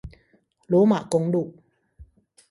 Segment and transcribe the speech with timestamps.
[0.65, 1.53] 羅馬公路